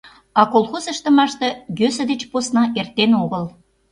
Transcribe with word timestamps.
А 0.39 0.41
колхоз 0.53 0.85
ыштымаште 0.93 1.47
йӧсӧ 1.79 2.03
деч 2.11 2.21
посна 2.31 2.63
эртен 2.79 3.11
огыл. 3.23 3.43